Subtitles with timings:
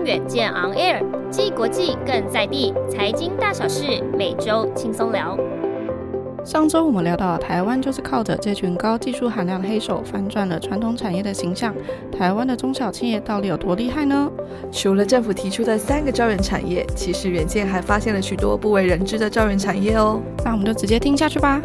[0.00, 5.38] 听远见 On Air，既国际更在地，财经大小事每周轻松聊。
[6.42, 11.74] 上周我们聊到，台湾就是靠着这群高技术含量的黑手翻转了传统产业的形象。
[12.10, 14.30] 台湾的中小企业到底有多厉害呢？
[14.72, 20.18] 除了政府提出的三个兆元产业，其实远见还发现了许多不为人知的兆元产业哦。
[20.42, 21.60] 那我们就直接听下去吧。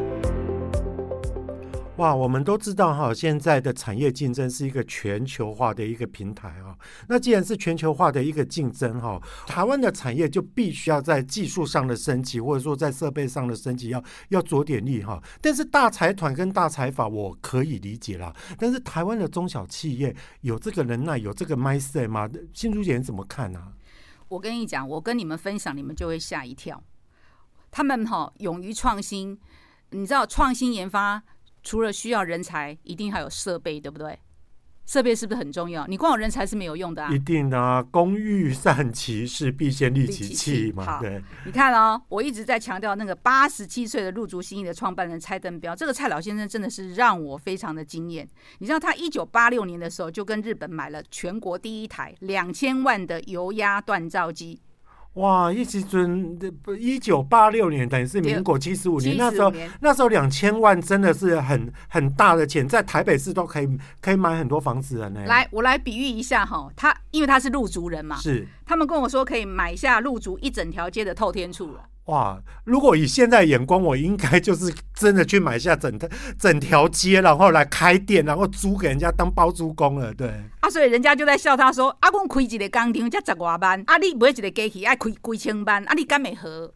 [1.98, 6.76] 哇，我们都知道哈，现在的产业竞争是一个全球化的一个平台啊。
[7.08, 15.23] 那既然是全球化的一个竞争哈，台湾的产业就必须要在技术上的升级，或者说在设备上的升级，要要着点力哈。
[15.40, 22.29] 但是大财团跟大财阀我可以理解啦，但是台湾的中小企业有这个能耐，有这个 mindset 吗？
[22.54, 23.71] 新竹姐你怎么看呢？
[24.27, 26.84] 我跟你讲，我跟你们分享，你们就会吓一跳。
[27.71, 29.40] 他们哈勇于创新，
[29.91, 31.23] 你知道创新研发。
[31.66, 34.18] 除了需要人才，一定还有设备，对不对？
[34.85, 35.88] 设备是不是很重要？
[35.88, 37.12] 你光有人才是没有用的啊！
[37.12, 40.85] 一定啊，工欲善其事，必先利其器嘛。
[40.85, 48.29] 好对，你看哦，我一直在强调那个八十七岁的路竹心意的创办人蔡登标，这个蔡老先生真的是让我非常的惊艳。
[48.60, 54.62] 你知道他一九八六年的时候就跟日本买了全国第一台两千万的油压锻造机。
[55.16, 55.52] 哇！
[55.52, 65.22] 一直尊不一九八六年，等于是民国七十五年，那时候那时候两千万真的是很很大的钱，在台北市都可以可以买很多房子了呢。
[65.25, 71.85] 来，我来比喻一下哈，他因为他是陆族人嘛，是他们跟我说可以买下陆族一整条街的透天厝了。
[72.06, 72.39] 哇！
[72.66, 75.91] 如果以现在眼光，我应该就是真的去买下整
[76.38, 80.13] 整条街，然后来开店，然后租给人家当包租公了。
[80.13, 80.29] 对
[80.59, 86.71] 啊，所以人家就在笑他说：“啊，我开一个工厂才十外万，啊，你买一个机器爱开几千万，啊，你敢没合？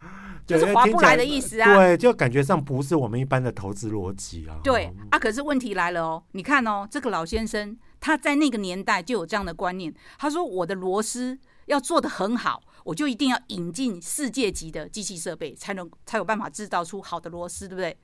[0.47, 4.57] 就是划不来的意思啊。”对，就感觉上不是我们一般的投资逻辑啊。
[4.63, 11.37] 对啊，可是问题来了哦，你看哦，这个老先生他在那个年代就有这样的观念，他说：“我的螺丝
[11.67, 17.97] 要做的很好。”我就一定要引进世界级的机器设备，才能才有办法制造出好的螺丝，对不对？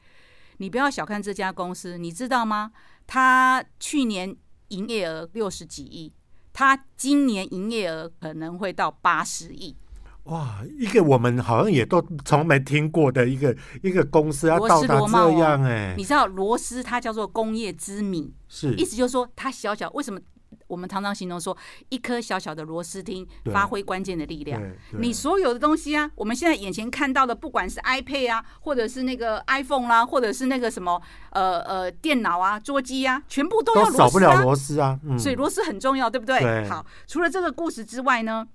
[0.58, 2.72] 你不要小看这家公司，你知道吗？
[3.08, 4.36] 它去年
[4.70, 6.14] 营业额六十几亿，
[6.54, 9.76] 它今年营业额可能会到八十亿。
[10.24, 20.20] 哇，一个我们好像也都从没听过的一个一个公司要到达这样哎、欸，你知道螺丝它叫做工业之米，是意思就是说它小小为什么？
[20.68, 21.56] 我们常常形容说，
[21.90, 24.62] 一颗小小的螺丝钉发挥关键的力量。
[25.00, 33.86] 你所有的东西啊，我们现在眼前看到的，不管是 iPad 啊，或者是那个 iPhone 啦、啊，或者是那个什么呃呃电脑啊、桌机啊，全部都要。
[33.96, 36.40] 少不了螺丝啊，所以螺丝很重要，对不对？
[36.40, 36.68] 对。
[36.68, 38.46] 好，除了这个故事之外呢，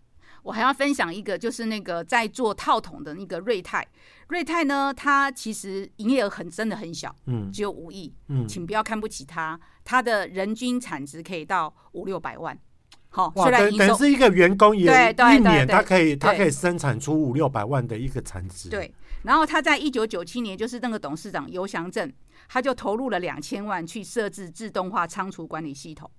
[0.43, 3.87] 我还要分享一个，就是那个在做套筒的那个瑞泰。
[4.31, 12.59] 瑞泰呢，它其实营业额很真的很小，嗯，只有五亿，嗯，请不要看不起它，它的人均产值可以到五六百万，
[13.11, 18.95] 好，虽然等于是一个员工也一年，它可以它可以生产出五六百万的一个产值，对。
[19.23, 22.11] 然后他在一九九七年，就是那个董事长尤祥正，
[22.49, 26.11] 他就投入了两千万去设置自动化仓储管理系统，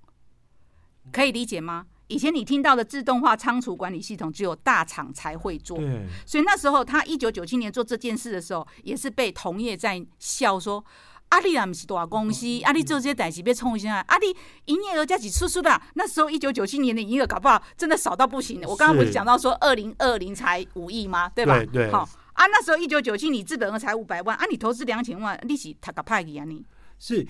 [1.11, 1.87] 可以理解吗？
[2.11, 5.77] 以前你听到的自动化仓储管理系统，只有大厂才会做。
[6.25, 10.83] 所以那时候他一九九七年做这件事的时候，也是被同业在笑说
[11.29, 14.35] ：“阿里啊，不是大公司，阿里做这些代志别冲一下，阿里
[14.65, 18.67] 营业额加几出出的。”那时候一九九七年的营业额搞不好真的少到不行的。
[18.67, 21.29] 我刚刚不是讲到说二零二零才五亿吗？
[21.33, 21.57] 对吧？
[21.59, 21.91] 对对。
[21.91, 21.99] 好
[22.33, 26.65] 啊，那时候一九九七你资本额才五百万，啊，你投资两千万，利息他个派给啊你。
[27.03, 27.25] 是，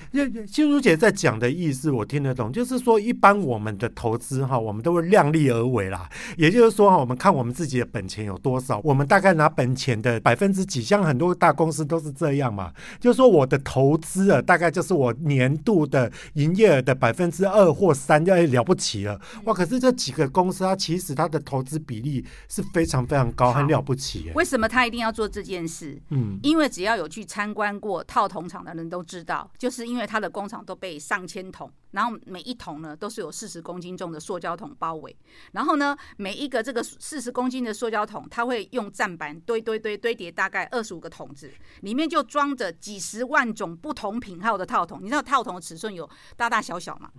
[0.45, 6.09] 心如姐在讲的意思我听得懂，就是说一般我们的投资哈，我们都会量力而为啦。
[6.35, 12.73] 也就是说哈，我们看我们自己的本钱有多少，我们大概拿本钱的百分之几，像很多大公司都是这样嘛。
[12.99, 19.17] 就是说我的投资啊，大概就是我年度的营业额的百分之二或三，就了不起了。
[19.46, 24.29] 哇，可是这几个公司它其实它的投资比例是非常非常高，很了不起。
[24.35, 25.97] 为什么他一定要做这件事？
[26.09, 29.49] 嗯，因为只要有去参观过套筒厂的人都知道。
[29.61, 35.16] 就是因为它的工厂都被上千桶，然后每一桶呢都是有四十公斤重的塑胶桶包围，
[35.52, 44.97] 然后呢每一个这个四十公斤的塑胶桶，它会用站板堆堆堆堆叠大概二十五个桶子，里面就装着几十万种不同品号的套筒。
[44.99, 47.11] 你知道套筒的尺寸有大大小小嘛？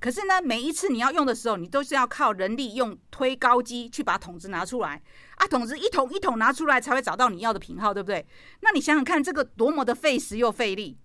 [0.00, 5.02] 可是呢，每一次你要用的时候，你都是要靠人力用推高机去把桶子拿出来
[5.36, 8.26] 啊，桶子一桶一桶拿出来才会找到你要的品号，对不对？
[8.62, 10.96] 那你想想看，这个多么的费时又费力。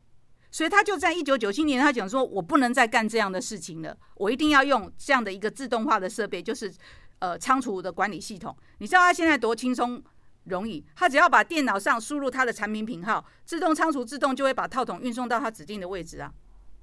[0.56, 6.74] 所以他就在一九九七年，他讲说，我不能再干这样的事情了，我一定要用这样的一个自动化的设备，就是
[7.20, 8.56] 呃仓储的管理系统。
[8.78, 10.02] 你知道他现在多轻松
[10.46, 10.82] 容易？
[10.96, 16.32] 他只要把电脑上输入他的产品品号，自动仓储自动就会把套筒运送到他指定的位置啊。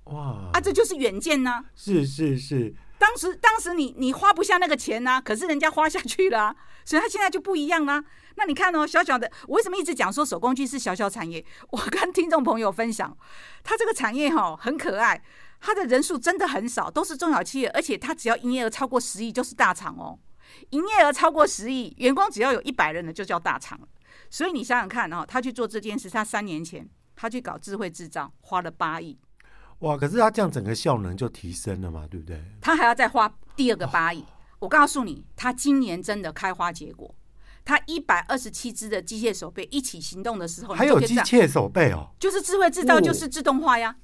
[0.05, 0.51] 哇！
[0.53, 1.65] 啊，这就是远见呐、啊！
[1.75, 2.75] 是是是。
[3.03, 6.55] 当时当时你你花不下那个钱呐、可是人家花下去了、
[6.87, 8.05] 所以他现在就不一样啦、
[8.37, 11.45] 那你看哦，小小的，我为什么一直讲说手工具是小小产业？
[11.71, 13.17] 我跟听众朋友分享，
[13.65, 15.21] 他这个产业哈很可爱，
[15.59, 20.17] 他的人数真的很少，都是中小企业，而且他只要营业额超过十亿就是大厂哦。
[20.71, 23.81] 营业额超过十亿，员工只要有一百人的就叫大厂。
[24.31, 29.19] 所以你想想看哦，他去做这件事，他三年前他去搞智慧制造，花了八亿。
[29.83, 29.97] 哇！
[29.97, 32.43] 可是他这样整个效能就提升了嘛，对不对？
[32.61, 34.21] 他还要再花第二个八亿。
[34.21, 34.27] 哦。
[34.61, 37.15] 我告诉你，他今年真的开花结果。
[37.65, 43.91] 他一百二十七只的机械手背一起行动的时候，还有机械手背哦，就是智慧制造，就是自动化呀。
[43.91, 44.03] 哦。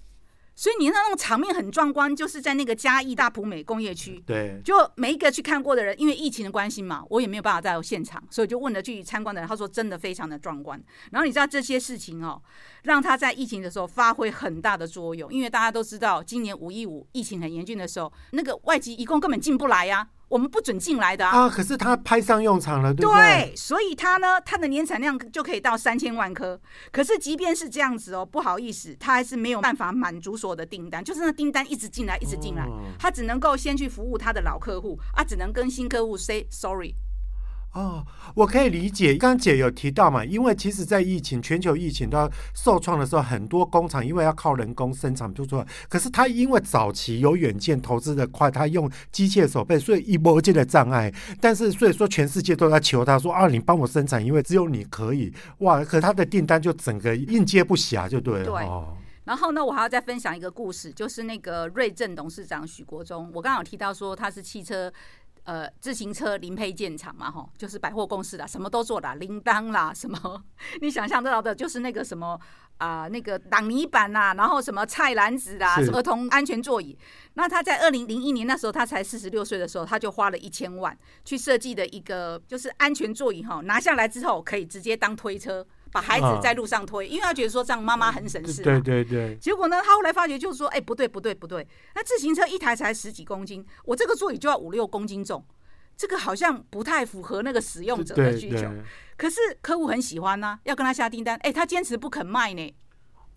[0.59, 4.21] 所以你那种场面很壮观，就是在那个嘉义大埔美工业区。
[4.27, 10.83] 对，就每一个去看过的人，因为疫情的关系嘛，我也没有办法在现场，所以就问了去参观的人，他说真的非常的壮观。
[11.13, 12.43] 然后你知道这些事情哦，
[12.83, 20.09] 让他在疫情的时候发挥很大的作用，因为大家都知道，今年五一五疫情很严峻的时候，那个外籍移工根本进不来呀。
[20.29, 21.45] 我们不准进来的啊！
[21.45, 23.21] 啊，可是他派上用场了，对不对？
[23.21, 26.61] 对，所以他呢，他的年产量就可以到三千万颗。
[26.93, 36.95] 可是即便是这样子哦，不好意思，他还是没有办法满足所有的订单，就是那订单一直进来，一直进来，哦，他只能够先去服务他的老客户啊，只能跟新客户 say sorry。
[37.75, 38.05] 哦，
[38.35, 39.15] 我可以理解。
[39.15, 45.67] 刚刚姐有提到嘛，因为其实，在疫情、全球疫情都要受创的时候，很多工厂因为要靠人工生产不出来。
[45.89, 51.13] 可是他因为早期有远见、投资的快，他用机械手背，所以一波接的障碍。
[51.41, 55.85] 但是所以说，全世界都在求他说啊，你帮我生产，因为只有你可以哇。
[55.85, 58.45] 可他的订单就整个应接不暇，就对了。
[58.47, 58.69] 对。
[59.25, 64.91] 然后呢，我还要再分享一个故事，就是那个瑞正董事长许国忠，我刚刚有提到说他是汽车。
[65.49, 70.45] 呃，自行车零配件厂嘛，吼，就是百货公司的，什么都做的，铃铛啦，什么
[70.83, 72.39] 你想象得到的，就是那个什么
[72.77, 76.95] 啊、呃，那个挡泥板啦，然后什么菜篮子啦，儿童安全座椅。
[77.33, 85.67] 那他在二零零一年那时候，他才四十六岁的时候，他就花了一千万去设计的一个就是安全座椅，哈，拿下来之后可以直接当推车。
[85.91, 88.63] 把孩子在路上推，因为他觉得说这样妈妈很省事。
[88.63, 89.37] 对对对。
[89.37, 95.45] 结果呢，他后来发觉就是说，哎，不对不对不对，那自行车一台才十几公斤，我这个座椅就要五六公斤重，
[95.97, 98.71] 这个好像不太符合那个使用者的需求。
[99.17, 102.75] 可是客户很喜欢呢，要跟他下订单，哎，他坚持不肯卖呢。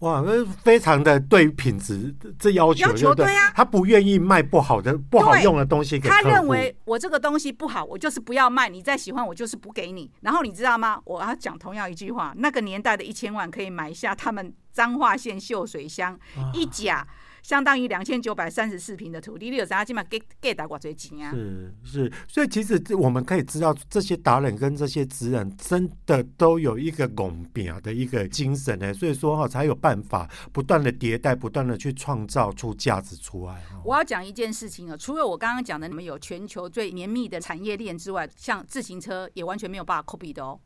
[0.01, 6.24] 哇，那非常的对品质这要求，要求对呀、啊，他不愿意卖不好的、不好用的东西给客户。
[6.24, 8.68] 他认为我这个东西不好，我就是不要卖。
[8.68, 10.12] 你再喜欢，我就是不给你。
[10.21, 11.00] 然后你知道吗？
[11.06, 17.07] 我要讲同样一句话：那个年代的一千万可以买下他们彰化县秀水乡、啊、一甲。
[17.41, 21.31] 相当于两千九百三十四平的土地，你有啥起码给给打过最紧啊？
[21.31, 33.61] 是是，所以其实我们可以知道，这些达人跟这些职人真的都有一个共病的一个精神呢，所以说哈才有办法不断的迭代，不断的去创造出价值出来。
[33.83, 40.59] 我要讲一件事情啊，除了我刚刚讲的，你们有全球最绵密的产业链之外，像自行车也完全没有办法 copy 的哦。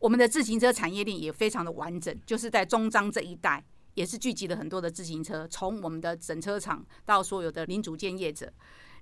[0.00, 3.64] 我们的自行车产业链也非常的完整，就是在中彰这一带。
[3.94, 8.52] 也是聚集了很多的自行车，从我们的整车厂到所有的零组件业者，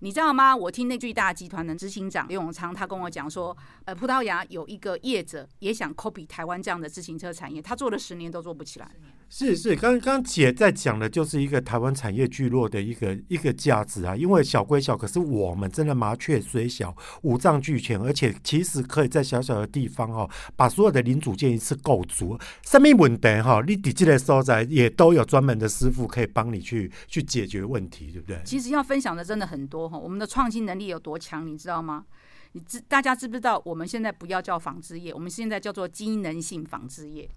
[0.00, 0.54] 你知道吗？
[0.54, 8.90] 我听那巨大集团的执行长刘永昌，他跟我讲说，呃，葡萄牙有一个业者也想 copy 台湾这样的自行车产业，他做了十年都做不起来。
[9.34, 22.38] 是是，刚刚姐在讲的就是一个台湾产业聚落的一个一个价值啊，因为小归小，可是我们真的麻雀虽小，五脏俱全，而且其实可以在小小的地方哈，把所有的零组件一次构足。
[22.62, 28.38] 什么问题哈，你底下的所在也都有专门的师傅可以帮你去去解决问题，对不对？
[28.44, 32.04] 其实要分享的真的很多哈，我们的创新能力有多强，你知道吗？
[32.52, 33.62] 你知大家知不知道？
[33.64, 37.30] 我们现在不要叫纺织业，我们现在叫做机能性纺织业。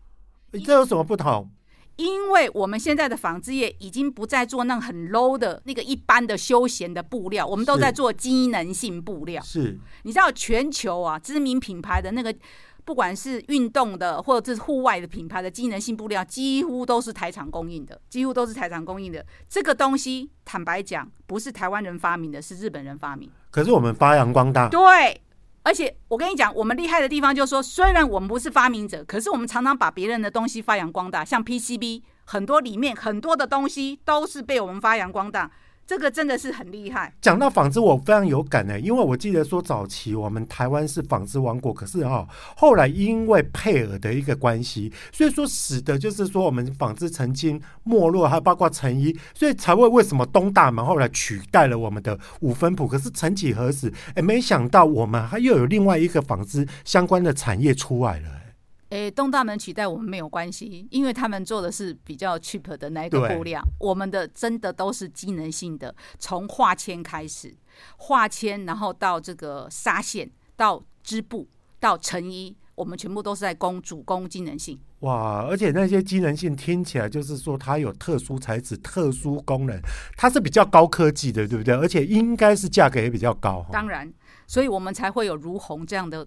[0.65, 1.49] 这有什么不同？
[1.97, 9.41] 因为我们现在的纺织业已经不再做那很 low 的那个一般的休闲的布料，我们都在做机能性布料。
[9.41, 12.35] 是，你知道全球啊知名品牌的那个，
[12.83, 19.25] 不管是运动的或者是户外的品牌的机能性布料，几乎都是台厂供应的，几乎都是台厂供应的。
[19.47, 23.29] 这个东西坦白讲，不是台湾人发明的，是日本人发明。
[23.51, 24.67] 可是我们发扬光大。
[24.67, 25.21] 对。
[25.65, 31.25] 而且我跟你讲，我们厉害的地方就是说，虽然我们不是发明者，可是我们常常把别人的东西发扬光大。
[31.25, 35.49] 像 PCB，很多里面很多的东西都是被我们发扬光大。
[35.87, 37.13] 这个真的是很厉害。
[37.21, 42.27] 讲到纺织，我非常有感呢，因为我记得说早期我们台湾是纺织王国，可是哈、哦，
[42.57, 52.87] 后来因为配额的一个关系，所以说使得就是说我们纺织曾经没落，还有包括成衣，所以才会为什么东大门后来取代了我们的五分埔。
[52.87, 58.44] 可是曾几何时，哎，没想到我们还又有另外一个纺织相关的产业出来了。
[58.89, 67.55] 诶，东大门取代我们没有关系，因为他们做的是比较 cheap 的那一个布料，我们的真的都是机能性的，从化纤开始，
[67.97, 71.47] 化纤，然后到这个纱线，到织布，
[71.79, 74.79] 到成衣，我们全部都是在攻主攻机能性。
[74.99, 79.75] 哇，而且那些机能性听起来就是说它有特殊材质、特殊功能，
[80.15, 81.73] 它是比较高科技的，对不对？
[81.73, 83.65] 而且应该是价格也比较高。
[83.71, 84.13] 当然，
[84.45, 86.25] 所以我们才会有如虹这样的。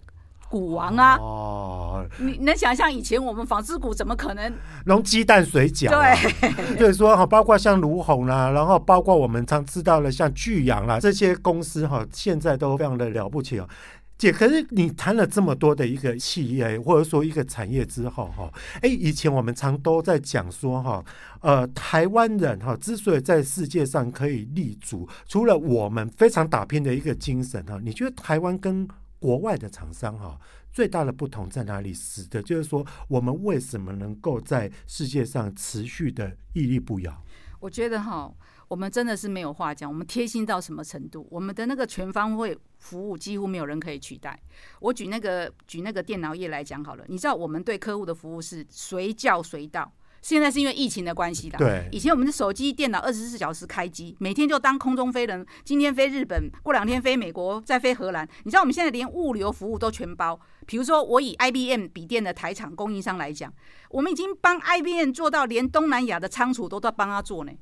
[0.51, 1.17] 股王啊！
[1.19, 4.53] 哦，你能想象以前我们纺织股怎么可能
[4.87, 6.15] 弄鸡蛋水饺、啊？
[6.15, 13.69] 对， 就是说哈，包括像卢红啦，然后包括我们常知道的像巨阳啦这些公司哈，现在都非常的了不起哦。
[14.17, 18.51] 姐，可是你谈了这么多的一个企业或者说一个产业之后哈，
[18.83, 21.05] 哎，以前我们常都在讲说哈，
[21.41, 30.39] 呃，台湾人哈之所以在世界上可以立足，除了我们非常打拼的一个精神哈，你觉得台湾跟国外的厂商哈，
[30.73, 31.93] 最大的不同在哪里？
[31.93, 37.25] 使得就是说，我们为什么能够在世界上持续的屹立不摇？
[37.61, 38.33] 我觉得哈，
[38.69, 39.91] 我们真的是没有话讲。
[39.91, 41.27] 我们贴心到什么程度？
[41.31, 44.41] 我们的那个全方位服务几乎没有人可以取代。
[44.79, 49.93] 我举那个举那个电脑业来讲好了，你知道我们对客户的服务是随叫随到。
[50.21, 51.59] 现在是因为疫情的关系的。
[51.59, 55.47] 对，以前我们的手机、电脑二十四小时开机，每天就当空中飞人。
[55.65, 58.29] 今天飞日本，过两天飞美国，再飞荷兰。
[58.45, 60.39] 你知道我们现在连物流服务都全包。
[60.67, 63.53] 比如说，我以 IBM 笔电的台厂供应商来讲，
[63.91, 67.53] 我们已经帮 IBM 做到连东南亚的仓储都在帮他做呢。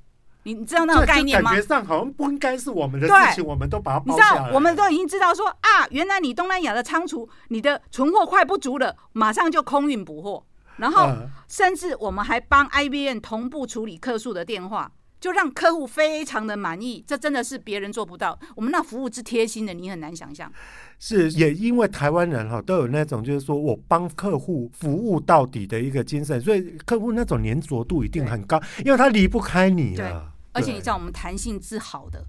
[0.42, 1.50] 你你知道那种概念吗？
[1.50, 4.40] 感觉上好像不应该是我们的事情，我们都把它包下来。
[4.40, 10.44] 你知道，我们都已经知道说啊，原来你东南亚的仓储，你的存货快不足了，马上就空运补货。
[10.78, 11.10] 然后，
[11.48, 17.02] 甚至我们还帮 IBM 同步处理客诉的电话，就让客户非常的满意。
[17.06, 20.52] 这真的是别人做不到，我们那服务之贴心的，你很难想象。
[20.98, 30.32] 是，也因为台湾人哈都有那种就是说我帮客户服务到底的一个精神，所以客户那种粘着度一定很高，因为他离不开你了。
[30.52, 32.24] 而且你知道我们弹性是好的，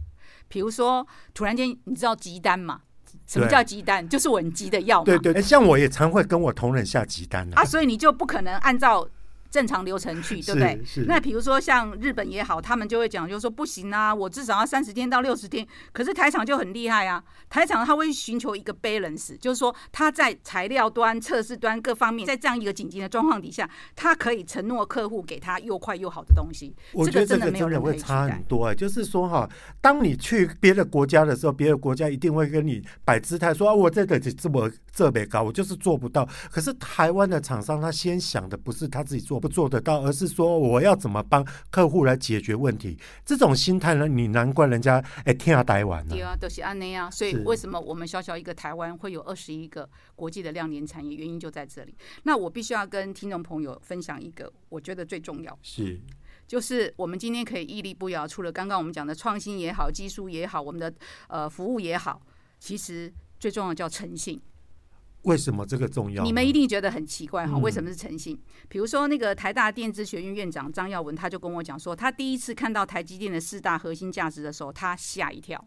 [0.48, 2.82] 比如说突然间你知道急单吗？
[3.28, 4.08] 什么叫急单？
[4.10, 5.06] 就是稳急的药嘛。
[5.06, 9.08] 对对，像我也常会跟我同仁下急单啊，所以你就不可能按照。
[9.50, 10.80] 正常流程去，对不对？
[11.08, 15.66] 那比如说像日本也好，他们就会讲，就是说不行啊，我至少要三十天到六十天。
[15.94, 26.76] 可是台厂就很厉害啊，台厂他会寻求一个 balance，就是说他在材料端、测试端各方面，在这样一个紧急的状况底下，他可以承诺客户给他又快又好的东西。
[26.92, 29.50] 我觉得这个真的会差很多哎、欸，就是说哈，
[29.80, 36.28] 当你去别的国家的时候，别的国家一定会跟你摆姿态说啊，我这个这么这么高，我就是做不到。
[36.52, 39.37] 可是台湾的厂商他先想的不是他自己做。
[39.40, 42.98] 不做得到，而是说我要怎么帮客户来解决问题？
[43.26, 46.14] 这种心态呢，你难怪人家哎天下台湾呢。
[46.14, 47.12] 对啊，都是安内啊。
[47.12, 51.18] 所以为什么我们小小一个台湾会有二十一个国际的亮点产业？
[51.18, 51.98] 原因就在这里。
[52.24, 56.00] 那我必须要跟听众朋友分享一个，我觉得最重要是，
[56.46, 60.94] 就是我们今天可以屹立不摇，除了刚刚我们讲的创新也好，技术也好，我们的
[61.28, 62.22] 呃服务也好，
[62.60, 64.40] 其实最重要叫诚信。
[65.24, 66.24] 为什么这个重要？
[66.24, 68.40] 你们一定觉得很奇怪哈，为什么是诚信？
[68.70, 75.62] 比如说那个台大电子学院院长张耀文，他就跟我讲说，他第一次看到台积电的四大核心价值的时候，他吓一跳，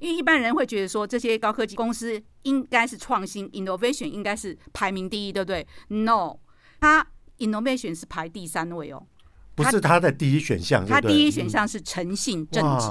[0.00, 6.36] 因为一般人会觉得说，这些高科技公司应该是创新，innovation 应该是排名第一，对不对？No，
[6.80, 7.06] 他
[7.38, 9.06] innovation 是排第三位哦，
[9.54, 12.86] 不是他的第一选项，他第一选项是诚信正直，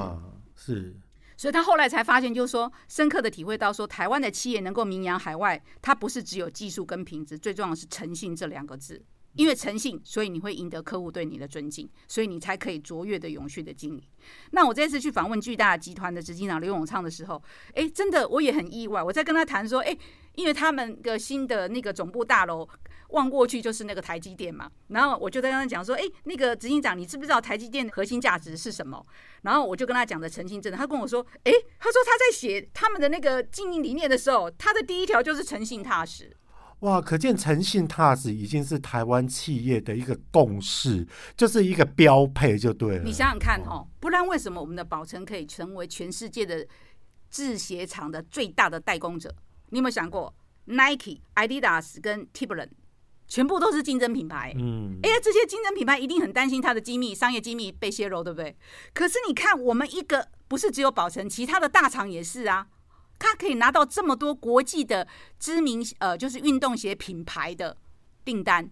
[0.55, 0.95] 是。
[1.37, 9.05] 所以他后来才发现，就是说，深刻的体会到说，台湾的企业能够名扬海外，它不是只有技术跟品质，最重要的是诚信这两个字。
[9.37, 14.03] 因为诚信，所以你会赢得客户对你的尊敬，所以你才可以卓越的永续的经营。
[14.51, 17.41] 那我这次去访问巨大集团的执行长刘永昌的时候，
[17.73, 19.01] 哎，真的我也很意外。
[19.01, 19.97] 我在跟他谈说，哎，
[20.35, 22.67] 因为他们的新的那个总部大楼。
[23.11, 29.01] 望过去就是那个台积电嘛，然后我就在跟他讲说，哎，那个执行长，你知不知道台积电的核心价值是什么？
[29.43, 36.35] 然后我就跟他讲的诚信真的，他跟我说，哎，他说他在写他们的那个经营理念的时候，他的第一条就是诚信踏实。
[36.81, 43.03] 哇，可见诚信踏实已经是台湾企业的一个共识，就是一个标配，就对了。
[43.03, 46.65] 你想想看哦，不然为什么我们的宝成可以成为全世界的
[47.31, 49.33] 制鞋厂的最大的代工者？
[49.69, 50.33] 你有没有想过
[50.65, 52.69] ，Nike、Adidas 跟 Timberland？
[53.27, 54.53] 全部都是竞争品牌。
[54.57, 58.55] 嗯，哎呀，这些竞争品牌一定很担心它的机密、商业机密被泄露，对不对？
[58.93, 62.67] 可是你看，我们一个不是只有宝成，其他的大厂也是啊，
[63.19, 65.07] 他可以拿到这么多国际的
[65.39, 67.77] 知名呃，就是运动鞋品牌的
[68.23, 68.69] 订单，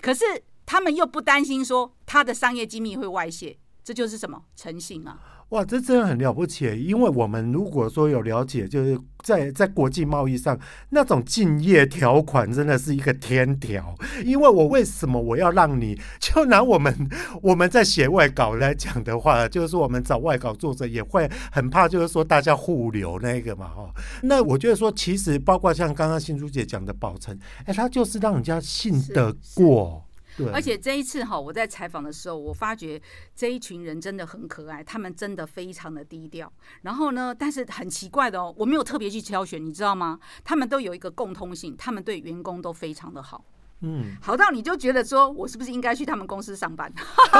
[0.00, 0.24] 可是
[0.66, 5.37] 他们又不担心说他的商业机密会外泄，这就是什么诚信啊？
[5.50, 6.66] 哇，这真的很了不起！
[6.84, 10.58] 因为我们如果说有了解，就是在在国际贸易上
[10.90, 13.94] 那种竞业条款真的是一个天条。
[14.26, 15.98] 因为我为什么我要让你？
[16.20, 16.94] 就拿我们
[17.40, 23.90] 我们在写外稿来讲的话，就是说我们找外稿作者也会很怕，就是说大家互留那个嘛，哈。
[24.22, 30.04] 那我觉得说，其实包括像刚刚新珠姐讲的宝成，哎，他就是让人家信得过。
[30.52, 33.00] 而且这一次哈，我在采访的时候，我发觉
[33.34, 36.52] 这一群人真的很可爱，他们真的非常的低调。
[36.82, 40.18] 然后呢，但是很奇怪的哦，我没有特别去挑选，你知道吗？
[40.44, 43.44] 他们都有一个共通性，他们对员工都非常的好。
[43.80, 46.92] 嗯，好到你就觉得说我是不是应该去他们公司上班？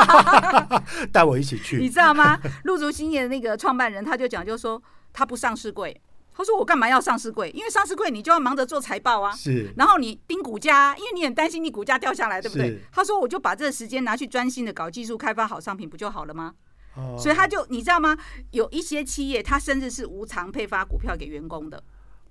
[1.13, 2.39] 带我一起去，你知道吗？
[2.65, 4.81] 陆竹兴业的那个创办人他就讲，就说
[5.13, 6.01] 他不上市柜。
[6.39, 7.51] 他说：“我干嘛要上市柜？
[7.51, 9.75] 因为上市柜你就要忙着做财报啊，是。
[9.77, 16.55] 然后你盯股价，因为你很担心你股价掉下来，对不对？”他说：“我就把这个时间拿去专心的搞技术开发好商品，不就好了吗？”
[16.95, 17.17] 哦。
[17.19, 18.17] 所以他就你知道吗？
[18.53, 21.83] 有一些企业，他甚至是无偿配发股票给员工的，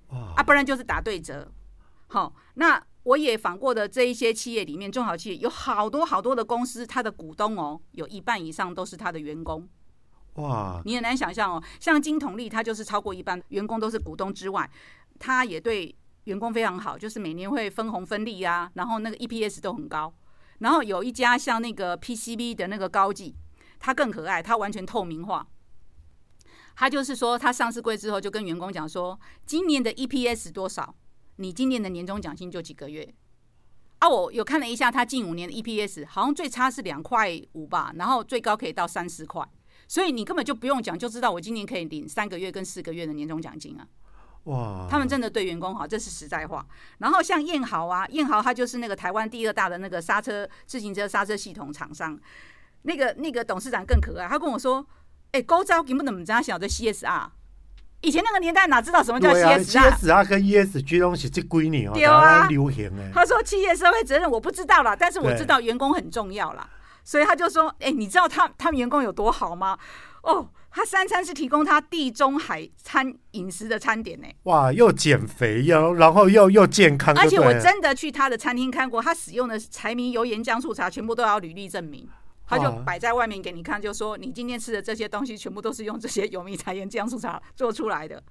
[0.08, 1.52] 啊，不然就是打对折。
[2.06, 9.68] 好，那我也访过的这一些企业里面，中小企业有好多好多的公司，他的股东哦，有一半以上都是他的员工。
[10.38, 14.68] 哇，你很难想象哦，像金统利，他就是超过一半员工都是股东之外，
[15.18, 20.12] 他也对员工非常好，就是每年会分红分利啊，然后那个 EPS 都很高。
[20.60, 23.34] 然后有一家像那个 PCB 的那个高技，
[23.78, 25.46] 他更可爱，他完全透明化。
[26.76, 30.94] 他就是说，他上市柜之后就跟员工讲说，今年的 EPS 多少，
[31.36, 33.12] 你今年的年终奖金就几个月。
[33.98, 39.44] 啊，我有看了一下他近五年的 EPS，好像最差是两块五吧，然后最高可以到三十块。
[39.88, 43.86] 所以你根本就不用讲，就知道我今年可以领三个月跟四个月的年终奖金啊！
[44.44, 46.64] 哇，他们真的对员工好，这是实在话。
[46.98, 52.18] 然后像燕豪啊，燕豪他就是那个台湾第二大的那个刹车自行车刹车系统厂商，
[52.82, 54.86] 那个那个董事长更可爱，他跟我说
[55.32, 57.28] ：“哎、欸，高招根本怎么这样想的 CSR？
[58.02, 63.10] 以前那个年代哪知道什么叫 CSR？CSR、啊、跟 ESG 东西这几年哦，对啊，流行哎。
[63.12, 66.68] 他说企业社会责任我不知道啦，但是我知道员工很重要啦。”
[67.08, 69.78] 所以他就说：“哎、欸，你知道他他们员工有多好吗？
[70.22, 74.26] 哦，他三餐是提供他地中海餐饮食的餐点呢。
[74.42, 82.06] 哇，又减肥又然后又又健康，而且我真的去他的餐厅看过，他使用的柴米油盐酱醋茶全部都要履历证明，
[82.46, 88.22] 他就摆在外面给你看，就说你今天吃的这些东西全部都是用这些油米柴盐酱醋茶做出来的。”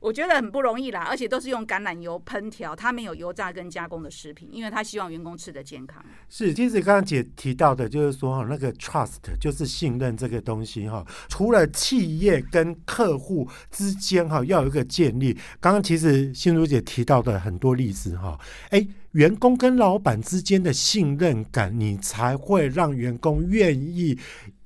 [0.00, 6.04] 我觉得很不容易啦，而且都是用橄榄油烹调，它没有油炸跟加工的食品，因为他希望员工吃得健康。
[6.28, 18.38] 是，其实刚刚姐提到的，就是说哈，那个 trust 就是信任这个东西哈，除了企业跟客户之间哈要有一个建立，刚刚其实心如姐提到的很多例子哈，
[18.70, 24.16] 哎，员工跟老板之间的信任感，你才会让员工愿意。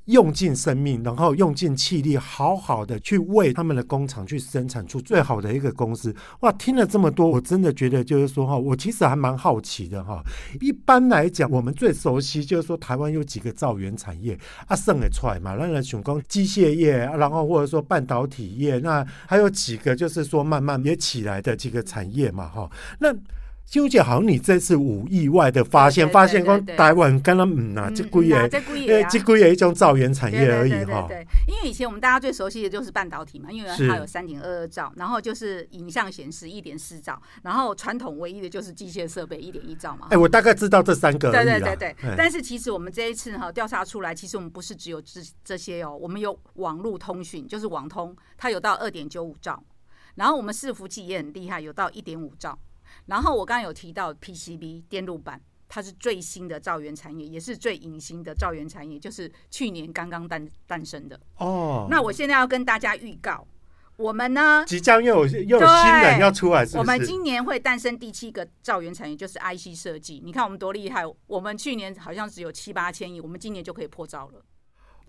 [0.06, 6.14] 用尽生命，然后用尽气力，好好的去为他们的工厂去生产出最好的一个公司。
[6.40, 10.22] 哇，听了这么多，我真的觉得就是说哈，我其实还蛮好奇的哈。
[10.60, 14.36] 一般来讲，我们最熟悉就是说台湾有几个造园产业
[14.66, 23.14] 啊，生得出来嘛，那人选工机械业，然后或者说半导体业，那还有几个就是说慢慢也起来的几个产业嘛哈，那。
[23.64, 31.06] 心如姐，好像你这次无意外的发现，发现光台湾跟他们啊，这贵也，这贵也一种造园产业而已哈。
[31.08, 40.08] 对，因为以前我们大家最熟悉的就是半导体嘛，因为它有三点二二兆，然后就是影像显示一点四兆，然后传统唯一的就是机械设备一点一兆嘛。
[40.10, 41.32] 哎，我大概知道这三个。
[41.32, 41.96] 对对对对。
[42.14, 49.64] 但是其实我们这一次哈调查出来，其实我们不是只有这这些哦，我们有网络通讯，就是网通，它有到二点九五兆，
[50.16, 52.58] 然后我们伺服器也很厉害，有到一点五兆。
[53.06, 61.18] 然后我刚刚有提到 PCB 电路板，它是最新的兆元产业，也是最隐形的兆元产业，就是去年刚刚诞诞生的。
[61.38, 63.46] 哦，那我现在要跟大家预告，
[63.96, 66.78] 我们呢即将又有又有新人要出来是是？
[66.78, 70.20] 我们今年会诞生第七个兆元产业，就是 IC 设计。
[70.24, 74.42] 你看我们多厉害，我们去年好像只有七八千亿，我们今年就可以破兆了。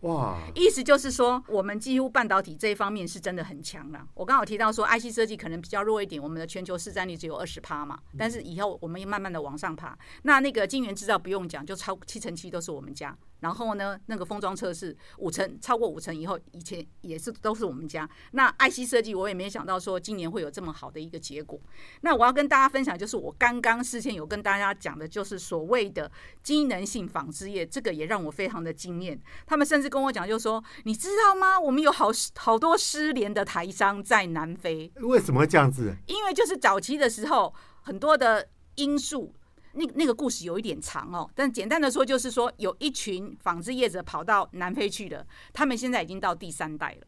[0.03, 4.05] 哇，意思就是说，我们几乎半导体这一方面是真的很强了。
[4.13, 7.97] 我刚好提到说，IC 设计可能比较弱一点，我们的全球市占率只有二十趴嘛。
[8.17, 9.97] 但是以后我们也慢慢的往上爬。
[10.23, 13.17] 那那个晶圆制造不用讲，就超七成七都是我们家。
[13.43, 18.09] 然后呢，那个封装测试五成超过五成以后，以前也是都是我们家。
[18.31, 21.59] 那爱惜设计我也没想到说今年会有这么好的一个结果。
[22.01, 26.09] 那我要跟大家分享，就是我刚刚事先有跟大家讲的，就是所谓的
[26.41, 29.21] 机能性纺织业，这个也让我非常的惊艳。
[29.45, 31.59] 他们甚至跟我讲，就是说你知道吗？
[31.59, 34.89] 我们有好好多失联的台商在南非。
[35.01, 35.93] 为什么会这样子？
[36.07, 39.35] 因为就是早期的时候，很多的因素。
[39.73, 47.07] 那那个故事有一点长哦，但简单的说就是说，有一群纺织业者跑到南非去了，他们现在已经到第三代了。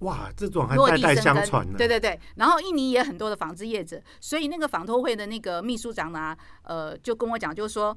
[0.00, 1.78] 哇，这种还代代相传呢。
[1.78, 7.96] 对对对，然后印尼也很多的纺织业者，所以那个纺托会的那个秘书长呢，呃，就跟我讲，就是说，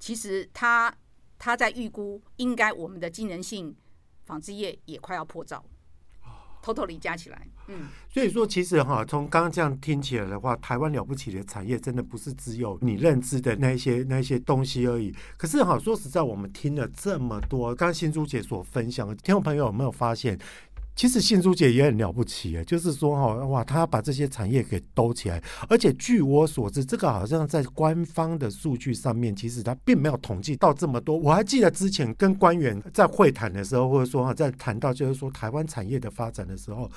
[0.00, 0.92] 其实他
[1.38, 3.76] 他在预估，应该我们的机能性
[4.24, 5.64] 纺织业也快要破兆。
[6.66, 15.14] 偷偷地加起来，嗯，所以说其实哈，从刚刚这样听起来的话，台湾了不起的产业真的不是只有你认知的那些那些东西而已。
[15.36, 20.36] 可是哈，说实在，我们听了这么多，刚新珠姐所分享的，听众朋友有没有发现？
[20.96, 31.16] 其实信珠姐也很了不起，就是说哈，哇，她把这些产业给兜起来，而且据我所知，这个好像在官方的数据上面，其实她并没有统计到这么多。
[31.16, 36.90] 我还记得之前跟官员在会谈的时候，或者说哈，在谈到就是说台湾产业的发展的时候。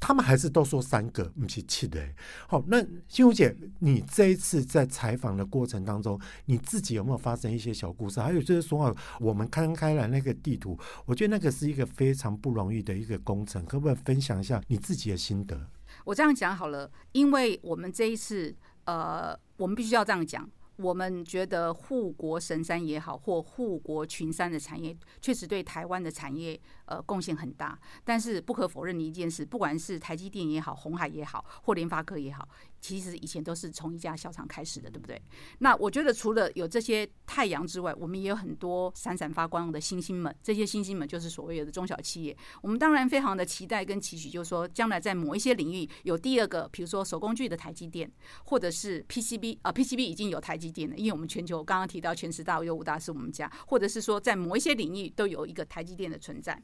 [0.00, 2.00] 他们还是都说三个，不是七的。
[2.46, 8.20] 好，那心如姐，你这一次在采访的过程当中，你自己有没有发生一些小故事？
[8.20, 15.60] 还有就是说啊，我们看开了那个地图，我觉得那个是一个非常不容易的一个工程，可不可以分享一下你自己的心得？
[16.04, 20.48] 我这样讲好了，因为我们这一次，呃，我们必须要这样讲。
[20.78, 27.76] 我们觉得护国神山也好，或护国群山的产业，确实对台湾的产业呃贡献很大。
[28.04, 32.48] 但是不可否认的一件事，不管是台积电也好，红海也好，或联发科也好。
[32.80, 35.20] 其实以前都是从一家小厂开始的，对不对？
[35.58, 40.34] 那我觉得除了有这些太阳之外，我们也有很多闪闪发光的星星们。
[40.42, 42.36] 这些星星们就是所谓的中小企业。
[42.62, 48.10] 我们当然非常的期待跟期许，就是说将来在某一些领域有第二个，比如说手工具的台积电，
[48.44, 56.62] 或者是 PCB 啊，PCB 已经有台积电了，因为我们全球刚刚提到全十大有五大是我们家，或者是说在某一些领域都有一个台积电的存在。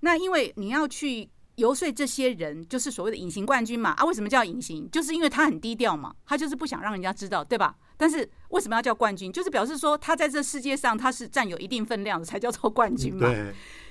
[0.00, 1.28] 那因为你要去。
[1.56, 4.88] 游说这些人就是所谓的隐形冠军嘛啊，为什么叫隐形？
[4.90, 7.74] 就是因为他很低调嘛，他就是不想让人家知道，对吧？
[7.96, 9.32] 但是为什么要叫冠军？
[9.32, 13.26] 就是表示说他在这世界上他是占有一定分量的，才叫做冠军嘛。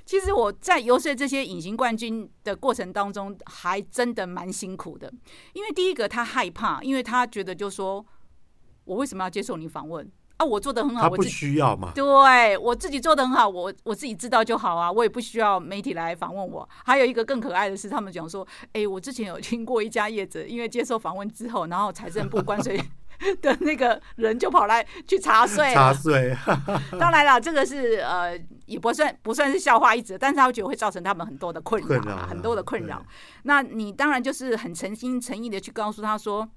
[0.05, 5.11] 其实我在游说这些隐形冠军的过程当中，还真的蛮辛苦的，
[5.53, 8.05] 因为第一个他害怕，因为他觉得就说，
[8.83, 10.07] 我为什么要接受你访问？
[10.37, 11.91] 啊，我做的很好，他不需要嘛？
[11.95, 16.67] 对，我自己做的很好，我我自己知道就好啊，我也不需要媒体来访问我。
[16.83, 22.77] 还有一个更可爱的是，他们讲说，哎、欸，我之前有听过一家业者，因为接受访问之后，然后财政部关税
[23.41, 26.35] 的那个人就跑来去查税，查税。
[26.99, 33.01] 当然了，这个是呃，也不算不算是笑话一则，但是他觉得会造成他们很多的困扰、啊，很多的困扰。
[33.43, 36.49] 那你当然就是很诚心诚意的去告诉他说。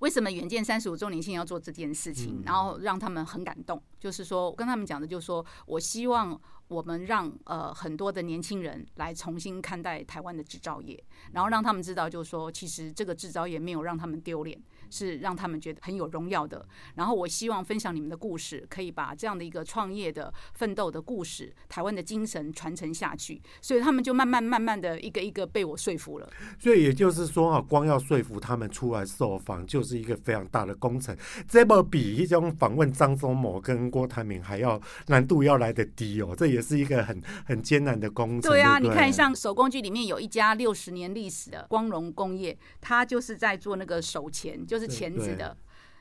[0.00, 2.42] 为什么远见三十五周年庆要做这件事情？
[2.44, 14.60] 然后让他们很感动，就是说，我跟他们讲的，就是说我希望我们让呃很多的年轻人来重新看待台湾的制造业，然后让他们知道，就是说，其实这个制造业没有让他们丢脸。
[14.90, 16.66] 是让他们觉得很有荣耀的。
[16.94, 23.42] 然后我希望分享你们的故事，可以把这样的一个创业的奋斗的故事、台湾的精神传承下去。
[23.60, 26.28] 所以他们就慢慢慢慢的一个一个被我说服了。
[26.58, 31.16] 所以也就是说啊，光要说服他们出来受访，就是一个非常大的工程。
[31.48, 36.34] 这么比一种访问张忠谋跟郭台铭还要难度要来得低哦。
[36.36, 38.52] 这也是一个很很艰难的工程。
[38.52, 44.75] 对啊，对对，你看像手工具里面有一家六十年历史的光荣工业，他就是在做那个手钱就。
[44.78, 45.56] 就是钳子的，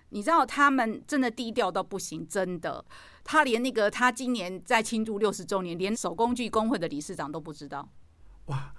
[0.10, 2.84] 你知道他们真的低调到不行，真的。
[3.24, 7.88] 他连那个他今年在庆祝六十周年，连手工具工会的理事长都不知道。
[8.48, 8.74] 哇，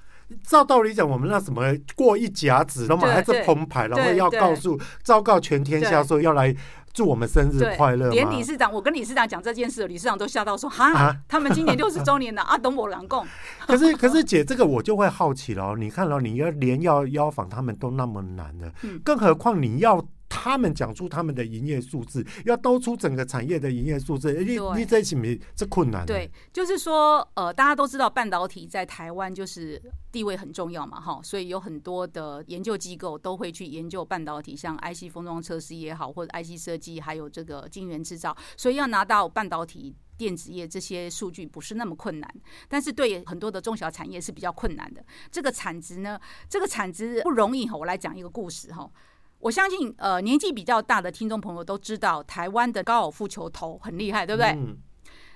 [0.45, 1.62] 照道理讲，我们那什么
[1.95, 6.55] 过一甲子，了嘛还是澎湃，然后要告诉昭告全天下说要来
[6.93, 8.11] 祝我们生日快乐。
[8.11, 13.27] 连理事长，我跟理事长讲这件事，理事长都吓到说：“哈，他们今年六十周年了 啊，懂我两共。”
[13.67, 15.77] 可是，可是姐，这个我就会好奇了。
[15.77, 18.73] 你看了，你要连要邀访他们都那么难的，
[19.05, 20.05] 更何况你要。
[20.38, 26.05] 他们讲出他们的营业数字，要兜出整个产业的营业数字，你你这起没这困难？
[26.05, 42.35] 对，就是说，呃，大家都知道半导体在台湾就是地位很重要嘛，哈，所以有很多的研究机构都会去研究半导体，像 IC 封装测试也好，或者 IC 设计，还有这个晶圆制造，所以要拿到半导体电子业这些数据不是那么困难，
[42.68, 45.03] 但是对很多的中小产业是比较困难的。
[45.33, 47.75] 这个产值呢，这个产值不容易哈。
[47.75, 48.90] 我来讲一个故事哈。
[49.38, 54.51] 我相信，呃，年纪比较大的听众朋友都知道，台湾的高尔夫球头很厉害，对不对？
[54.51, 54.77] 嗯。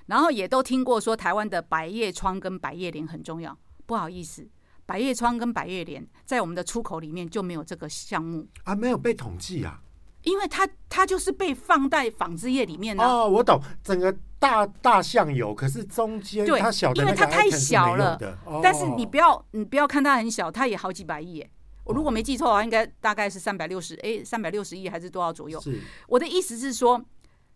[0.07, 3.57] 然后也都听过说台湾的百叶窗跟百叶帘很重要。
[3.85, 4.45] 不好意思，
[4.85, 9.79] 百叶窗跟百叶帘在我们的出口里面就没有这个项目啊，没有被统计啊，
[10.23, 13.03] 因为它它就是被放在纺织业里面的。
[13.03, 18.17] 哦，我懂，整个大大象有，可是中间它小的，因为它太小了。
[18.45, 21.51] 哦、但是你不要你不要看它很小，它也好几百亿耶。
[21.91, 25.59] 我如果没记错的话，应该大概是三百六十哎，三百六十亿还是多少左右？
[25.59, 27.03] 是我的意思是说，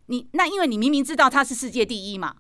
[0.08, 2.36] 你那因为你明明知道他是世界第一嘛。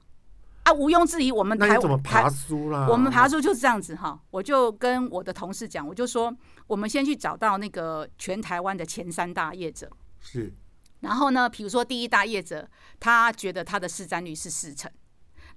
[0.63, 2.87] 啊，毋庸置疑，我们台怎么爬书啦？
[2.89, 4.19] 我们爬书就是这样子哈。
[4.31, 9.87] 我就跟我的同事讲，我就说，我们先去找到那个全台湾的前三大业者。
[10.19, 10.51] 是。
[11.01, 12.67] 然后呢，比如说第一大业者，
[12.99, 14.91] 他觉得他的市占率是四成，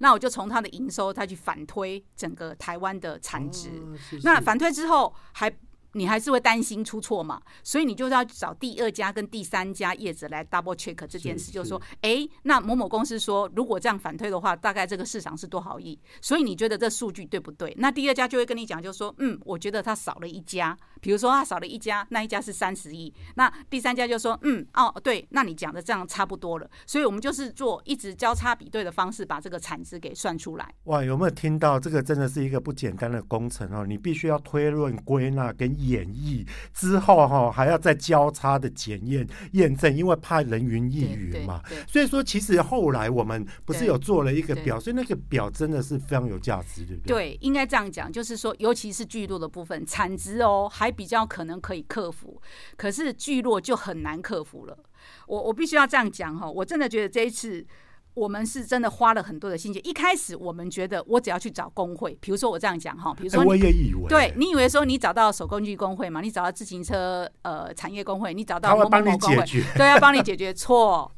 [0.01, 3.70] 那我就从他的营收，他去反推整个台湾的产值。
[3.70, 5.51] 哦、是是那反推之后还。
[5.92, 7.40] 你还是会担心出错嘛？
[7.62, 15.98] 所以你就是要找第二家跟第三家业者来 double check 这件事，就是说，哎，那某某公司说，如果这样反推的话，大概这个市场是多少亿？
[16.20, 17.74] 所以你觉得这数据对不对？
[17.79, 26.68] 那第二家就会跟你讲，就是说，嗯，我觉得他少了一家，比如说他少了一家，那一家是三十亿，那第三家就说，嗯，哦，对，那你讲的这样差不多了。
[26.87, 30.74] 所以我们就是做一直交叉比对的方式，把这个产值给算出来。
[30.85, 31.81] 哇，有没有听到？
[31.81, 33.87] 这个真的是一个不简单的工程哦！
[33.87, 35.79] 你必须要推论、归纳跟。
[35.88, 41.62] 演绎之后哈，还要再交叉的检验验证，因为怕人云亦云嘛。
[41.87, 47.14] 所以说，其实后来我们不是有做了一个表，所以那个表真的是非常有价值，对不对？
[47.14, 52.40] 对，应该这样讲，就是说，尤其是聚落的部分，产值哦还比较可能可以克服，
[52.77, 54.79] 可是聚落就很难克服了。
[55.27, 57.66] 我我必须要这样讲哈，我真的觉得这一次。
[58.14, 59.79] 我们是真的花了很多的心血。
[59.81, 69.44] 一开始我们觉得，我只要去找工会，比如说我这样讲哈，比如说我也以为，对，你以为说你找到手工具工会嘛，你找到自行车呃产业工会，你找到某某某工会，
[69.77, 71.11] 对，要帮你解决错，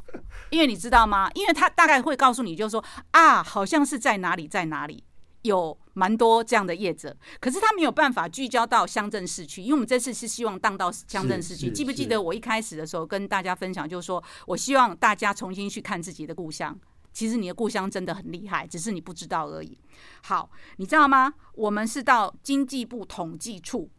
[0.50, 1.30] 因为你知道吗？
[1.34, 5.04] 因为他大概会告诉你，就是说啊，好像是在哪里，在哪里。
[5.42, 11.70] 有蛮多这样的业者，可是他没有办法聚焦到乡镇市区，因为我们这次是希望荡到乡镇市区。
[11.70, 16.74] 记不记得我一开始的时候跟大家分享，就是说我希望大家重新去看自己的故乡。
[17.12, 19.76] 其实你的故乡真的很厉害，只是你不知道而已。
[20.22, 21.34] 好，你知道吗？
[21.52, 23.90] 我们是到经济部统计处。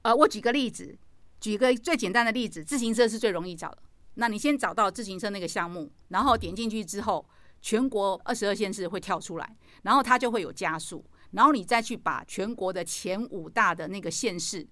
[0.00, 0.96] 呃，我举个例子，
[1.38, 3.78] 举个最简单的例子，自行车是最容易找的。
[4.14, 7.28] 那你先找到自行车那个项目，然后点进去之后。
[7.60, 14.66] 全国二十二县市会跳出来，然后它就会有加速，然后你再去把全国的前五大的那个县市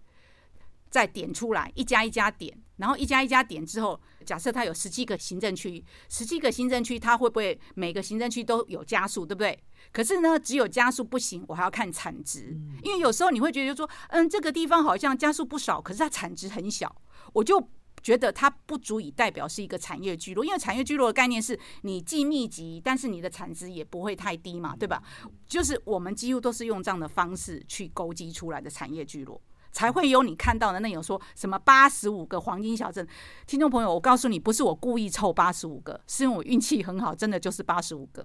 [0.90, 9.58] 再点出来，一家一家点，然后一家一家点之后，假设它有十七个行政区，十七个行政区它会不会每个行政区都有加速，对不对？
[9.92, 16.94] 可是呢，只有加速不行，我还要看产值，因为有时候你会觉得说，嗯，这个地方好像加速不少，可是它产值很小，
[17.32, 17.70] 我就。
[18.06, 25.02] 觉得它不足以代表是一个产业聚落，因为产业聚落的概念是你既密集，但是你的产值也不会太低嘛，对吧？
[25.44, 29.42] 就是我们几乎都是用这样的方式去勾稽出来的产业聚落，
[29.72, 33.04] 才会有你看到的那有说什么八十五个黄金小镇。
[33.44, 38.24] 听众朋友，我告诉你，不是我故意凑八十五个，是因为我运气很好，真的就是八十五个。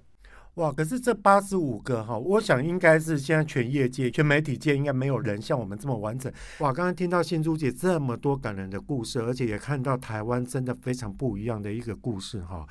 [0.56, 0.70] 哇！
[0.70, 6.30] 可是这八十五个哈，我想应该是现在全业界、全媒体界应该没有人像我们这么完整。
[6.58, 6.70] 哇！
[6.70, 12.66] 刚刚听到新珠姐这么多感人的故事，而且也看到台湾真的非常不一样的一个故事哈。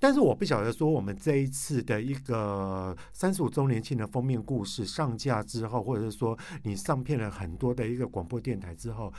[0.00, 9.12] 但是我不晓得说，我们这一次的一个三十五周年庆的封面故事上架之后，或者是说你上片了很多的一个广播电台之后，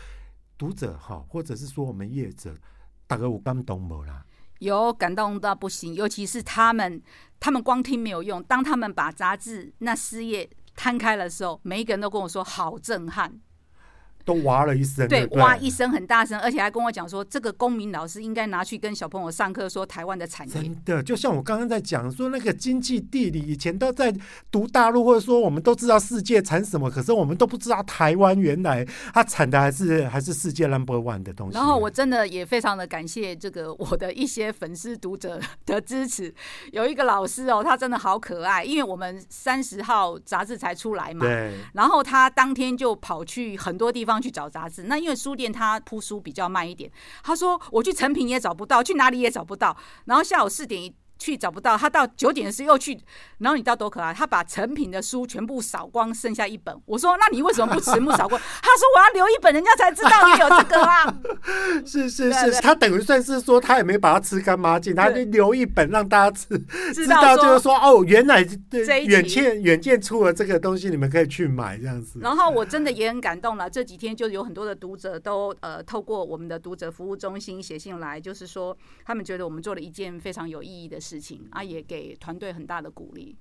[0.58, 2.56] 读者哈，或者是说我们业者，
[3.06, 4.25] 大概有感动没啦？
[4.59, 7.01] 有感动到不行，尤其是他们，
[7.39, 8.41] 他们光听没有用。
[8.43, 13.39] 当他们把杂志那四页摊开的时候，每一个人都跟我说好震撼。
[14.27, 20.53] 都哇了一声，对，哇一声很大声，而且还跟我讲说，这个公民老师应该拿去跟小朋友上课，说台湾的产业。
[20.53, 24.13] 真的，就像我刚刚在讲说，那个经济地理以前都在
[24.51, 31.55] 读大陆，或者说我们都知道世界产什么，可是我们都不知道台湾原来它产的还是还是世界 number one 的东西。
[31.55, 36.35] 然后我真的也非常的感谢这个我的一些粉丝读者的支持。
[36.73, 41.53] 有一个老师哦，他真的好可爱，因为我们三十号杂志才出来嘛，对。
[41.73, 44.16] 然后他当天就跑去很多地方。
[44.21, 46.91] 去找杂志，那因为书店它铺书比较慢一点。
[47.23, 49.75] 他说我去成品也找不到，去哪里也找不到。
[50.06, 50.93] 然后下午四点。
[51.17, 52.97] 去找不到，他到九点的时候又去，
[53.39, 54.13] 然后你知道多可爱？
[54.13, 56.75] 他把成品的书全部扫光，剩下一本。
[56.86, 61.13] 我说：“那你为什么不全部扫光？”他说：“我要留一本，人家才知道你有这个啊。
[61.86, 66.58] ”是是是，他等于算是说他也没把它吃干抹净，他就留一本让大家知
[66.93, 68.45] 知道，就是说哦，原来
[69.06, 72.19] 远见远见出了这个东西，你们可以去买这样子。
[72.21, 73.69] 然后我真的也很感动了。
[73.69, 81.06] 这几天就有很多的读者都呃透过我们的读者服务中心写信来，就是说他们觉得我们做了一件非常有意义的事。
[81.07, 83.37] 事情啊，也给团队很大的鼓励。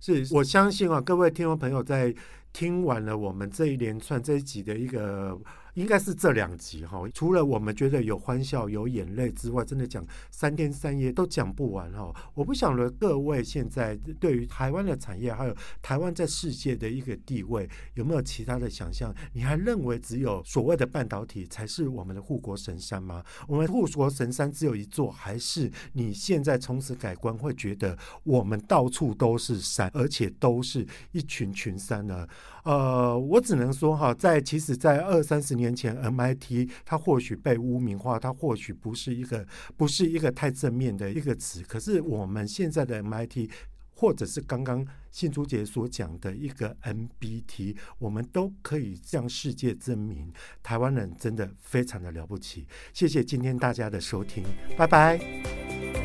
[0.00, 2.14] 是我相信啊，各位听众朋友在
[2.52, 5.38] 听完了我们这一连串这一集的一个。
[5.74, 12.12] 应该是这两集哈，除了我们觉得有欢笑、有眼泪之外，真的讲三天三夜都讲不完哈。
[12.34, 19.14] 我不想得各位现在对于台湾的产业，还有台湾在世界的一个地位，有没有其他的想象？
[19.32, 23.24] 你还认为只有所谓的半导体才是我们的护国神山吗？
[23.48, 32.26] 我们护国神山只有一座，还是你现在从此改观，会觉得我们到处都是山，而且都是一群群山呢？
[32.64, 39.46] 呃，我只能说哈，在其实，在二三十年前，MIT 它或许被污名化，它或许不是一个
[39.76, 41.62] 不是一个太正面的一个词。
[41.62, 43.50] 可是我们现在的 MIT，
[43.94, 52.66] 或者是刚刚信珠姐所讲的一个 MBT，我们都可以向世界证明，台湾人真的非常的了不起。
[52.94, 54.42] 谢谢今天大家的收听，
[54.76, 56.03] 拜拜。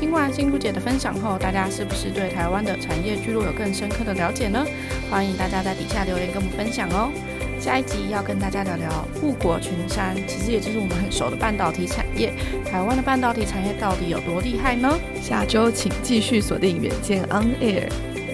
[0.00, 4.64] 听完信珠姐的分享后，大家是不是对台湾的产业聚落有更深刻的了解呢？
[5.10, 7.12] 欢迎大家在底下留言跟我们分享哦。
[7.60, 12.32] 下一集要跟大家聊聊护国群山，其实也就是我们很熟的半导体产业。
[12.64, 14.98] 台湾的半导体产业到底有多厉害呢？
[15.20, 17.86] 下周请继续锁定远见 On Air，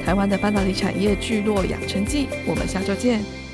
[0.04, 2.28] 台湾的半导体产业聚落养成记。
[2.46, 3.45] 我们下周见。